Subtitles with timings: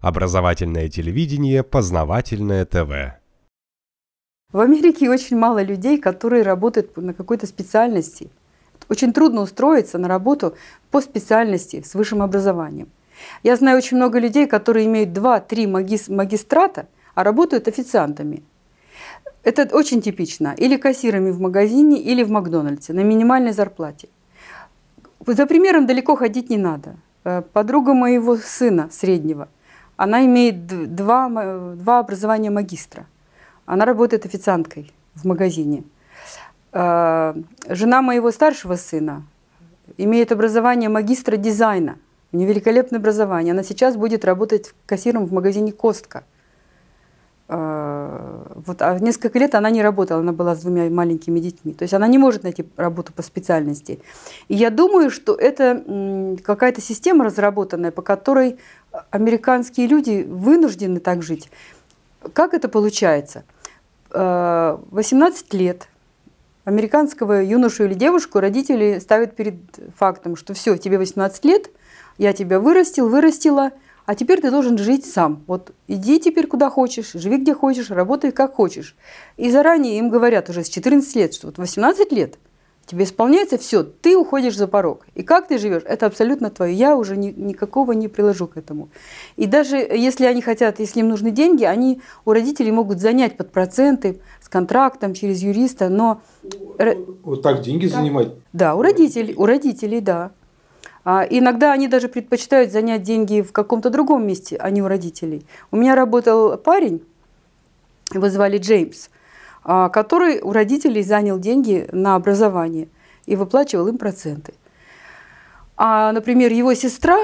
[0.00, 3.18] Образовательное телевидение, познавательное ТВ.
[4.52, 8.30] В Америке очень мало людей, которые работают на какой-то специальности.
[8.88, 10.54] Очень трудно устроиться на работу
[10.92, 12.88] по специальности с высшим образованием.
[13.42, 15.66] Я знаю очень много людей, которые имеют 2-3
[16.14, 16.86] магистрата,
[17.16, 18.44] а работают официантами.
[19.42, 20.54] Это очень типично.
[20.56, 24.08] Или кассирами в магазине, или в Макдональдсе на минимальной зарплате.
[25.26, 26.94] За примером далеко ходить не надо.
[27.24, 29.48] Э, подруга моего сына среднего,
[29.98, 31.28] она имеет два,
[31.74, 33.06] два образования магистра.
[33.66, 35.82] Она работает официанткой в магазине.
[36.72, 37.34] Э,
[37.68, 39.24] жена моего старшего сына
[39.96, 41.98] имеет образование магистра дизайна.
[42.30, 43.52] У нее великолепное образование.
[43.52, 46.22] Она сейчас будет работать кассиром в магазине «Костка».
[48.66, 51.72] Вот, а несколько лет она не работала, она была с двумя маленькими детьми.
[51.72, 54.00] То есть она не может найти работу по специальности.
[54.48, 58.58] И я думаю, что это какая-то система разработанная, по которой
[59.10, 61.50] американские люди вынуждены так жить.
[62.32, 63.44] Как это получается?
[64.10, 65.88] 18 э, лет
[66.64, 69.56] американского юношу или девушку родители ставят перед
[69.96, 71.70] фактом, что все, тебе 18 лет,
[72.16, 73.70] я тебя вырастил, вырастила–
[74.08, 75.44] а теперь ты должен жить сам.
[75.46, 78.96] Вот иди теперь куда хочешь, живи где хочешь, работай как хочешь.
[79.36, 82.38] И заранее им говорят уже с 14 лет, что вот 18 лет
[82.86, 85.04] тебе исполняется все, ты уходишь за порог.
[85.14, 86.72] И как ты живешь, это абсолютно твое.
[86.72, 88.88] Я уже ни, никакого не приложу к этому.
[89.36, 93.52] И даже если они хотят, если им нужны деньги, они у родителей могут занять под
[93.52, 96.22] проценты с контрактом через юриста, но...
[97.24, 97.98] Вот так деньги да.
[97.98, 98.28] занимать?
[98.54, 100.30] Да, у родителей, у родителей, да.
[101.04, 105.46] А иногда они даже предпочитают занять деньги в каком-то другом месте, а не у родителей.
[105.70, 107.02] У меня работал парень,
[108.12, 109.08] его звали Джеймс,
[109.64, 112.88] а, который у родителей занял деньги на образование
[113.26, 114.54] и выплачивал им проценты.
[115.76, 117.18] А, например, его сестра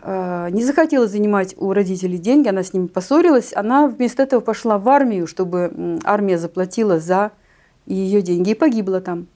[0.00, 4.78] а, не захотела занимать у родителей деньги, она с ними поссорилась, она вместо этого пошла
[4.78, 7.32] в армию, чтобы армия заплатила за
[7.86, 9.26] ее деньги и погибла там.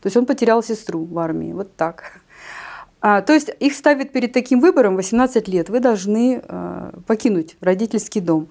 [0.00, 2.20] То есть он потерял сестру в армии, вот так.
[3.02, 5.70] А, то есть их ставят перед таким выбором 18 лет.
[5.70, 8.48] Вы должны а, покинуть родительский дом.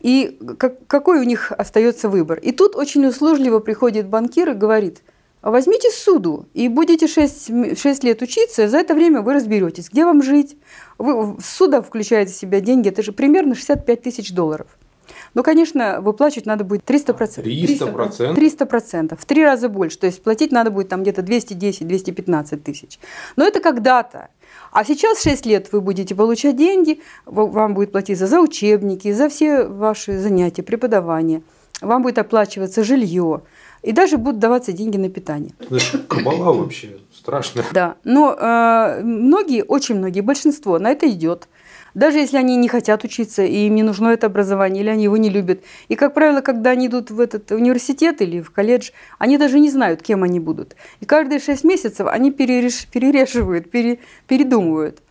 [0.00, 2.38] И как, какой у них остается выбор?
[2.38, 5.02] И тут очень услужливо приходит банкир и говорит,
[5.42, 10.06] «А возьмите суду и будете 6, 6 лет учиться, за это время вы разберетесь, где
[10.06, 10.56] вам жить.
[10.96, 14.68] Вы, суда включает в себя деньги, это же примерно 65 тысяч долларов.
[15.34, 17.42] Ну, конечно, выплачивать надо будет 300%.
[17.42, 18.34] 300%?
[18.34, 19.18] 300%.
[19.18, 19.98] В три раза больше.
[19.98, 22.98] То есть платить надо будет там где-то 210-215 тысяч.
[23.36, 24.28] Но это когда-то.
[24.72, 29.64] А сейчас 6 лет вы будете получать деньги, вам будет платиться за учебники, за все
[29.64, 31.42] ваши занятия, преподавание.
[31.80, 33.42] Вам будет оплачиваться жилье.
[33.82, 35.52] И даже будут даваться деньги на питание.
[35.58, 37.64] Это кабала вообще страшная.
[37.72, 41.48] Да, но э, многие, очень многие, большинство на это идет
[41.94, 45.16] даже если они не хотят учиться, и им не нужно это образование, или они его
[45.16, 45.62] не любят.
[45.88, 49.70] И, как правило, когда они идут в этот университет или в колледж, они даже не
[49.70, 50.76] знают, кем они будут.
[51.00, 52.86] И каждые шесть месяцев они перереш...
[52.86, 53.98] перерешивают, пере...
[54.26, 55.02] передумывают.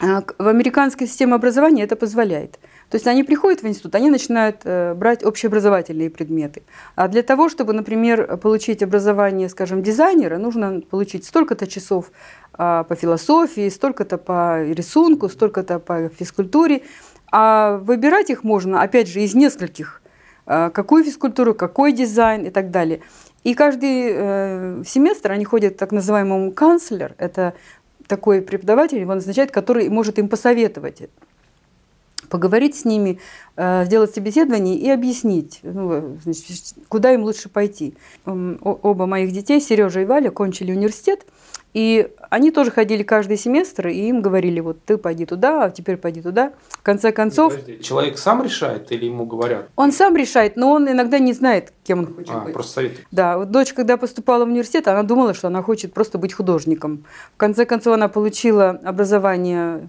[0.00, 2.58] А в американской системе образования это позволяет.
[2.88, 6.62] То есть они приходят в институт, они начинают э, брать общеобразовательные предметы.
[6.96, 12.10] А для того, чтобы, например, получить образование, скажем, дизайнера, нужно получить столько-то часов
[12.60, 16.82] по философии, столько-то по рисунку, столько-то по физкультуре.
[17.32, 20.02] А выбирать их можно, опять же, из нескольких.
[20.46, 23.00] А, какую физкультуру, какой дизайн и так далее.
[23.44, 27.14] И каждый э, семестр они ходят так называемому канцлер.
[27.18, 27.54] Это
[28.06, 31.02] такой преподаватель, его назначает, который может им посоветовать
[32.28, 33.18] поговорить с ними,
[33.56, 37.94] э, сделать собеседование и объяснить, ну, значит, куда им лучше пойти.
[38.24, 41.26] Оба моих детей, Сережа и Валя, кончили университет,
[41.72, 45.96] и они тоже ходили каждый семестр, и им говорили, вот ты пойди туда, а теперь
[45.96, 46.52] пойди туда.
[46.70, 47.54] В конце концов...
[47.54, 49.68] Подожди, человек сам решает или ему говорят?
[49.76, 52.54] Он сам решает, но он иногда не знает, кем он хочет а, быть.
[52.54, 53.06] просто советует.
[53.12, 57.04] Да, вот дочь, когда поступала в университет, она думала, что она хочет просто быть художником.
[57.34, 59.88] В конце концов, она получила образование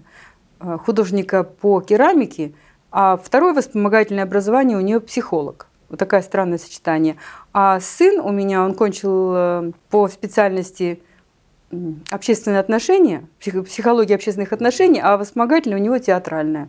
[0.60, 2.52] э, художника по керамике,
[2.92, 5.66] а второе вспомогательное образование у нее психолог.
[5.88, 7.16] Вот такое странное сочетание.
[7.52, 11.02] А сын у меня, он кончил э, по специальности
[12.10, 16.68] общественные отношения, психология общественных отношений, а вспомогательное у него театральное.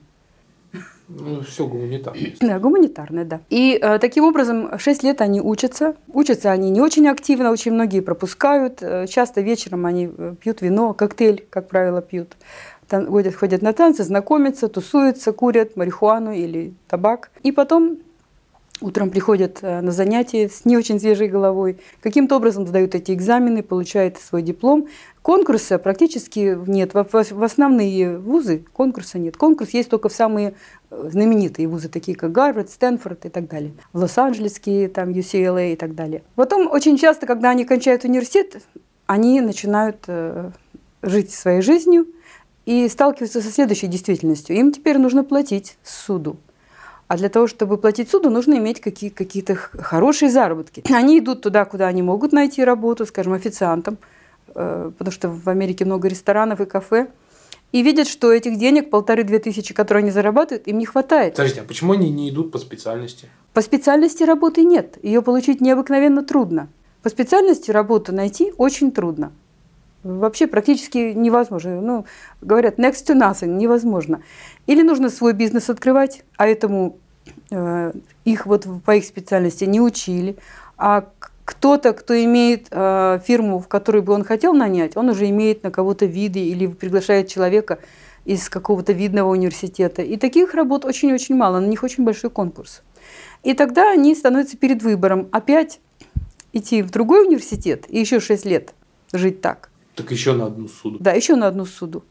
[1.09, 2.33] Ну, все гуманитарное.
[2.39, 3.41] Да, гуманитарное, да.
[3.49, 5.95] И э, таким образом 6 лет они учатся.
[6.07, 8.81] Учатся они не очень активно, очень многие пропускают.
[8.81, 12.37] Э, часто вечером они э, пьют вино, коктейль, как правило, пьют.
[12.87, 17.31] Тан- ходят, ходят на танцы, знакомятся, тусуются, курят марихуану или табак.
[17.43, 17.99] И потом
[18.81, 23.63] утром приходят э, на занятия с не очень свежей головой, каким-то образом сдают эти экзамены,
[23.63, 24.87] получают свой диплом.
[25.21, 26.93] Конкурса практически нет.
[26.93, 29.37] В основные вузы конкурса нет.
[29.37, 30.55] Конкурс есть только в самые
[30.89, 33.73] э, знаменитые вузы, такие как Гарвард, Стэнфорд и так далее.
[33.93, 36.23] В Лос-Анджелесские, там UCLA и так далее.
[36.35, 38.61] Потом очень часто, когда они кончают университет,
[39.05, 40.51] они начинают э,
[41.01, 42.07] жить своей жизнью
[42.65, 44.55] и сталкиваются со следующей действительностью.
[44.55, 46.37] Им теперь нужно платить суду.
[47.07, 50.83] А для того, чтобы платить суду, нужно иметь какие- какие-то хорошие заработки.
[50.93, 53.97] Они идут туда, куда они могут найти работу, скажем, официантом,
[54.55, 57.07] э, потому что в Америке много ресторанов и кафе,
[57.71, 61.33] и видят, что этих денег, полторы-две тысячи, которые они зарабатывают, им не хватает.
[61.35, 63.27] Подождите, а почему они не идут по специальности?
[63.53, 64.97] По специальности работы нет.
[65.03, 66.67] Ее получить необыкновенно трудно.
[67.01, 69.31] По специальности работу найти очень трудно.
[70.03, 71.81] Вообще практически невозможно.
[71.81, 72.05] Ну,
[72.41, 74.21] говорят, next to nothing, невозможно.
[74.67, 76.97] Или нужно свой бизнес открывать, а этому
[77.51, 77.93] э,
[78.25, 80.35] их вот по их специальности не учили.
[80.77, 81.05] А
[81.45, 85.71] кто-то, кто имеет э, фирму, в которой бы он хотел нанять, он уже имеет на
[85.71, 87.79] кого-то виды или приглашает человека
[88.25, 90.01] из какого-то видного университета.
[90.01, 92.81] И таких работ очень-очень мало, на них очень большой конкурс.
[93.43, 95.79] И тогда они становятся перед выбором опять
[96.53, 98.73] идти в другой университет и еще 6 лет
[99.11, 99.69] жить так.
[99.95, 100.97] Так еще на одну суду.
[100.99, 102.03] Да, еще на одну суду.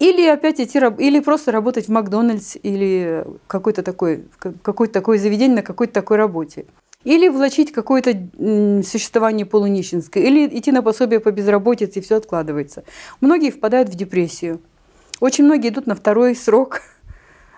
[0.00, 5.62] Или опять идти, или просто работать в Макдональдс или какой-то такой, какое-то такое заведение на
[5.62, 6.66] какой-то такой работе.
[7.04, 8.12] Или влачить какое-то
[8.82, 12.84] существование полунищенское, или идти на пособие по безработице, и все откладывается.
[13.20, 14.60] Многие впадают в депрессию.
[15.20, 16.80] Очень многие идут на второй срок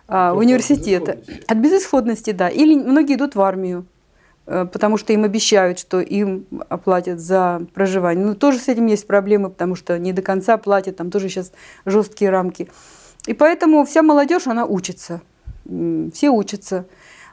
[0.08, 1.20] а, университета.
[1.46, 2.48] От безысходности, да.
[2.48, 3.86] Или многие идут в армию.
[4.46, 8.24] Э, потому что им обещают, что им оплатят за проживание.
[8.24, 11.52] Но тоже с этим есть проблемы, потому что не до конца платят, там тоже сейчас
[11.84, 12.68] жесткие рамки.
[13.26, 15.20] И поэтому вся молодежь, она учится.
[15.64, 16.86] Все учатся.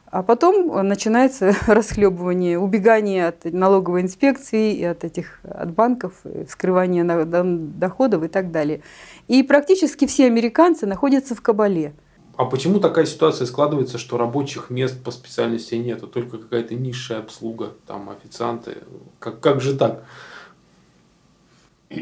[0.06, 6.14] А потом начинается расхлебывание, убегание от налоговой инспекции и от этих от банков,
[6.50, 8.82] скрывание доходов и так далее.
[9.28, 11.94] И практически все американцы находятся в кабале.
[12.36, 17.20] А почему такая ситуация складывается, что рабочих мест по специальности нет, а только какая-то низшая
[17.20, 18.78] обслуга, там официанты?
[19.20, 20.04] Как, как же так?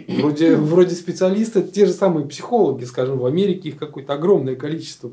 [0.07, 5.12] Вроде, вроде специалисты, те же самые психологи, скажем, в Америке их какое-то огромное количество.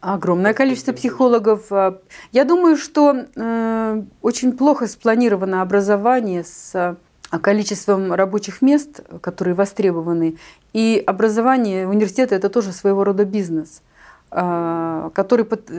[0.00, 1.72] Огромное количество психологов.
[1.72, 2.02] А,
[2.32, 6.98] я думаю, что э, очень плохо спланировано образование с
[7.40, 10.36] количеством рабочих мест, которые востребованы.
[10.74, 13.93] И образование университета– это тоже своего рода бизнес– а,
[14.34, 15.70] который под,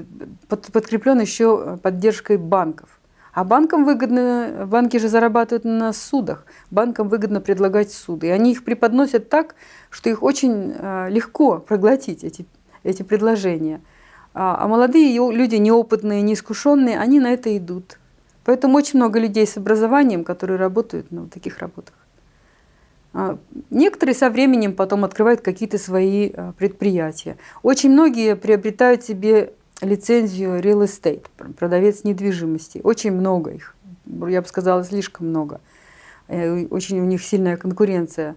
[0.47, 3.01] под, подкреплен еще поддержкой банков.
[3.35, 8.27] А банкам выгодно, банки же зарабатывают на судах, банкам выгодно предлагать суды.
[8.27, 9.55] И они их преподносят так,
[9.89, 12.45] что их очень а, легко проглотить, эти,
[12.83, 13.81] эти предложения.
[14.33, 17.99] А, а молодые люди, неопытные, неискушенные, они на это идут.
[18.45, 21.95] Поэтому очень много людей с образованием, которые работают на вот таких работах.
[23.17, 23.37] А,
[23.69, 27.37] некоторые со временем потом открывают какие-то свои а, предприятия.
[27.63, 31.23] Очень многие приобретают себе лицензию real estate,
[31.57, 32.81] продавец недвижимости.
[32.83, 33.73] Очень много их.
[34.05, 35.61] Я бы сказала, слишком много.
[36.27, 38.35] Э, очень у них сильная конкуренция.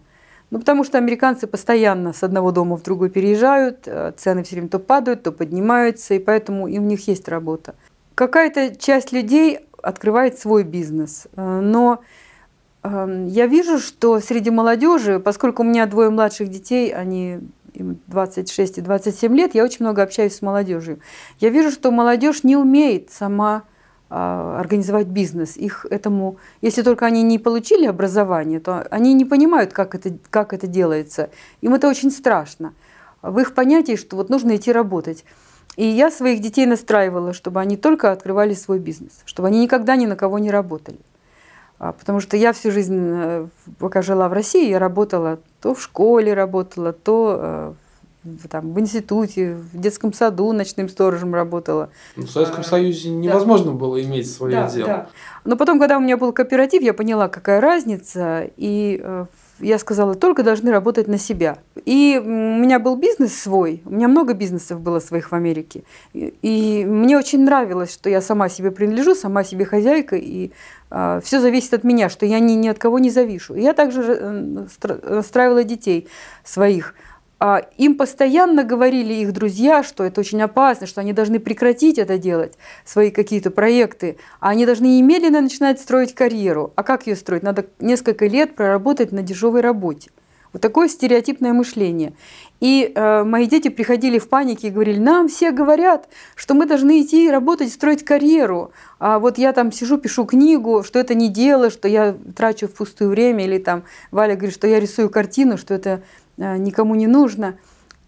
[0.50, 4.68] Ну, потому что американцы постоянно с одного дома в другой переезжают, э, цены все время
[4.68, 7.74] то падают, то поднимаются, и поэтому и у них есть работа.
[8.14, 12.00] Какая-то часть людей открывает свой бизнес, э, но
[12.84, 17.40] я вижу, что среди молодежи, поскольку у меня двое младших детей, они
[17.74, 21.00] им 26 и 27 лет, я очень много общаюсь с молодежью.
[21.40, 23.64] Я вижу, что молодежь не умеет сама
[24.10, 25.56] а, организовать бизнес.
[25.56, 30.52] Их этому, если только они не получили образование, то они не понимают, как это, как
[30.52, 31.30] это делается.
[31.60, 32.74] Им это очень страшно.
[33.22, 35.24] В их понятии, что вот нужно идти работать.
[35.76, 40.06] И я своих детей настраивала, чтобы они только открывали свой бизнес, чтобы они никогда ни
[40.06, 40.98] на кого не работали.
[41.78, 43.46] А, потому что я всю жизнь, э,
[43.78, 47.72] пока жила в России, я работала то в школе работала, то э,
[48.48, 51.90] там, в институте, в детском саду ночным сторожем работала.
[52.16, 53.78] Ну, в Советском а, Союзе невозможно да.
[53.78, 54.86] было иметь свое да, дело.
[54.86, 55.08] Да.
[55.44, 59.26] Но потом, когда у меня был кооператив, я поняла, какая разница, и э,
[59.60, 61.58] я сказала, только должны работать на себя.
[61.84, 65.82] И у меня был бизнес свой, у меня много бизнесов было своих в Америке.
[66.12, 70.52] И, мне очень нравилось, что я сама себе принадлежу, сама себе хозяйка, и
[70.90, 73.54] а, все зависит от меня, что я ни, ни от кого не завишу.
[73.54, 74.30] Я также э,
[74.80, 76.08] настраивала детей
[76.44, 76.94] своих.
[77.40, 82.18] А, им постоянно говорили их друзья, что это очень опасно, что они должны прекратить это
[82.18, 82.54] делать,
[82.84, 84.18] свои какие-то проекты.
[84.40, 86.72] А они должны немедленно начинать строить карьеру.
[86.74, 87.44] А как ее строить?
[87.44, 90.10] Надо несколько лет проработать на дешевой работе.
[90.52, 92.14] Вот такое стереотипное мышление.
[92.60, 97.02] И э, мои дети приходили в панике и говорили, нам все говорят, что мы должны
[97.02, 98.72] идти работать, строить карьеру.
[98.98, 102.72] А вот я там сижу, пишу книгу, что это не дело, что я трачу в
[102.72, 103.44] пустое время.
[103.44, 106.02] Или там Валя говорит, что я рисую картину, что это
[106.38, 107.58] никому не нужно.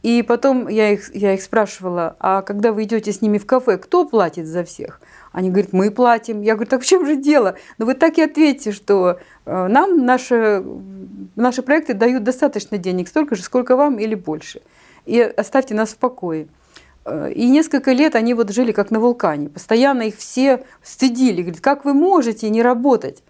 [0.03, 3.77] И потом я их, я их спрашивала, а когда вы идете с ними в кафе,
[3.77, 5.01] кто платит за всех?
[5.33, 6.41] Они говорят, мы платим.
[6.41, 7.57] Я говорю, так в чем же дело?
[7.79, 10.65] Ну вы так и ответьте, что э, нам наши,
[11.37, 14.63] наши проекты дают достаточно денег, столько же, сколько вам или больше.
[15.05, 16.49] И оставьте нас в покое.
[17.05, 19.51] Э, и несколько лет они вот жили как на вулкане.
[19.51, 21.43] Постоянно их все стыдили.
[21.43, 23.23] Говорят, как вы можете не работать?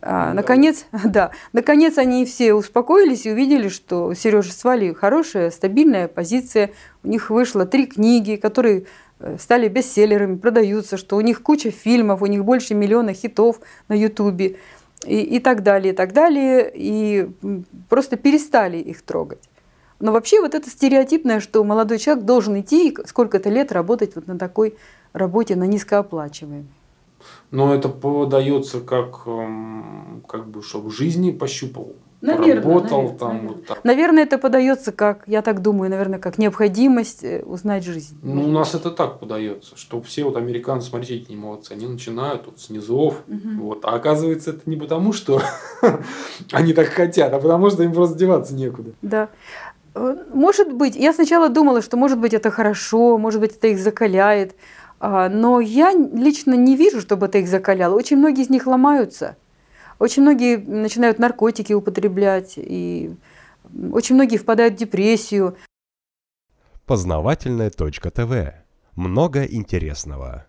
[0.00, 6.08] А, наконец, да, наконец они все успокоились и увидели, что Сережа с Валей хорошая, стабильная
[6.08, 6.70] позиция.
[7.02, 8.86] У них вышло три книги, которые
[9.18, 13.94] э, стали бестселлерами, продаются, что у них куча фильмов, у них больше миллиона хитов на
[13.94, 14.56] Ютубе
[15.06, 16.70] и, и так далее, и так далее.
[16.74, 17.28] И
[17.88, 19.48] просто перестали их трогать.
[20.00, 24.38] Но вообще вот это стереотипное, что молодой человек должен идти сколько-то лет работать вот на
[24.38, 24.76] такой
[25.12, 26.77] работе, на низкооплачиваемой.
[27.50, 31.94] Но это подается как, эм, как бы, чтобы в жизни пощупал.
[32.20, 33.54] Наверное, работал наверное, там наверное.
[33.54, 33.84] вот так.
[33.84, 38.18] Наверное, это подается как, я так думаю, наверное, как необходимость э, узнать жизнь.
[38.22, 42.46] Ну, у нас это так подается, что все вот американцы, смотрите, не молодцы, они начинают
[42.46, 43.66] вот с низов, угу.
[43.66, 45.40] вот, а оказывается это не потому, что
[46.52, 48.90] они так хотят, а потому что им просто деваться некуда.
[49.00, 49.28] Да.
[49.94, 53.78] Э, может быть, я сначала думала, что может быть это хорошо, может быть это их
[53.78, 54.56] закаляет,
[55.00, 57.94] но я лично не вижу, чтобы это их закаляло.
[57.94, 59.36] Очень многие из них ломаются.
[59.98, 62.54] Очень многие начинают наркотики употреблять.
[62.56, 63.14] И
[63.92, 65.56] очень многие впадают в депрессию.
[66.86, 68.54] Познавательная точка ТВ.
[68.96, 70.47] Много интересного.